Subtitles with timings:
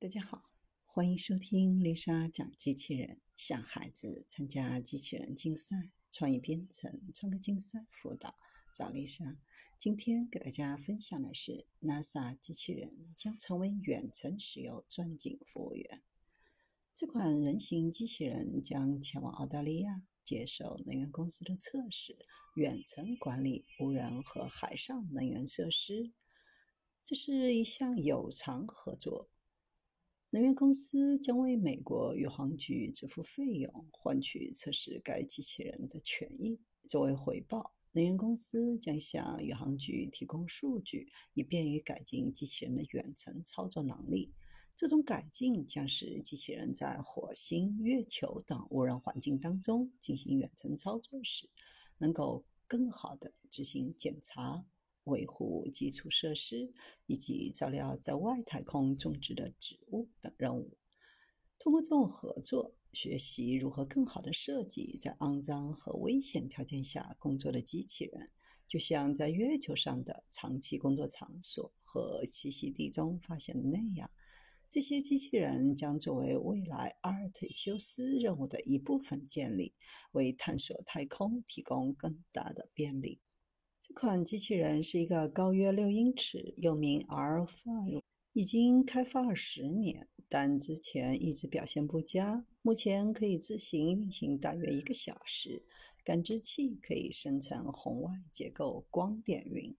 [0.00, 0.44] 大家好，
[0.86, 3.20] 欢迎收听丽莎讲机器人。
[3.34, 8.36] 想孩子参加机器人竞赛、创意编程、创客竞赛辅导，
[8.72, 9.36] 找丽莎。
[9.76, 16.04] 今天给大家分享的是，NASA 机器人将成为远程石油钻井服务员。
[16.94, 22.16] 这款人形机器人将前往澳大利亚接受能源公司的测试，
[22.54, 26.12] 远程管理无人和海上能源设施。
[27.02, 29.28] 这是一项有偿合作。
[30.30, 36.60] 能源公司将为美国宇航局支付费用，换取测试该机器人的权益。
[36.86, 44.30] 作为回报，能源公司将向宇航局提供数据，以便于改进机器人的远程操作能力。
[44.76, 51.48] 这种改进将使机器人在火星、月球等无人环境当中进行远程操作时，
[51.96, 54.66] 能够更好地执行检查。
[55.08, 56.72] 维护基础设施
[57.06, 60.78] 以及照料在外太空种植的植物等任务。
[61.58, 68.30] 通过这种合作，学习如何更好地设计在肮脏和危险条件下工作的机器人，
[68.68, 74.10] 就像在月球上的长期工作场所和栖息地中发现的那样。
[74.70, 79.74] 这些机器人将作为未来阿尔忒修斯任务的一部分建立，
[80.12, 83.18] 为探索太空提供更大的便利。
[83.88, 92.44] 这款机器人是一个高约六英尺，又名 R5，已经开发了十年，但之前一直表现不佳。
[92.62, 95.64] 目前可以自行运行大约一个小时。
[96.04, 99.76] 感知器可以生成红外结构光点云。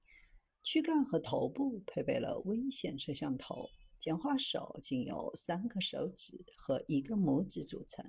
[0.64, 3.70] 躯干和头部配备了微线摄像头。
[3.98, 8.04] 简化手仅由三个手指和一个拇指组成。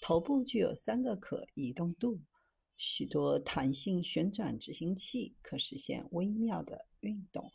[0.00, 2.20] 头部具有三个可移动度。
[2.84, 7.48] 许多弹性旋转执行器可实现微妙的运动。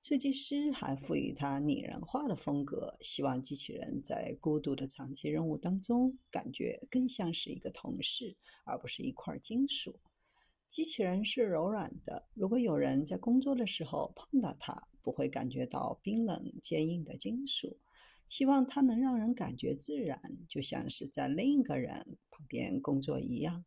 [0.00, 9.98] 设计师还赋予它拟人化的风格，希望机器人在孤独的长期任务当中感觉更像是一个同事，而不是一块金属。
[10.68, 17.76] 机器人是柔软的，如果有人在工作的时候碰到它，不会感觉到冰冷坚硬的金属。
[18.28, 23.64] 希望它能让人感觉自然，就像是在另一个人旁边工作一样。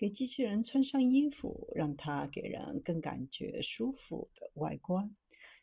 [0.00, 5.10] 给机器人穿上衣服，让它给人更感觉舒服的外观。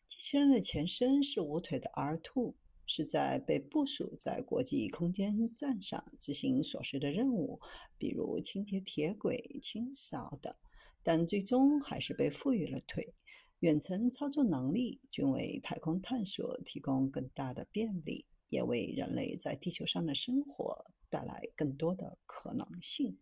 [0.06, 2.53] 机器人的前身是无腿的 R2，
[2.86, 7.59] 是在被部署在国际空间站上执行琐碎的任务，
[7.98, 10.54] 比如清洁铁轨、清扫等。
[11.02, 13.16] 但最终还是被赋予了腿。
[13.62, 23.18] 远程操作能力均为太空探索提供更大的便利，也为人类在地球上的生活带来更多的可能性。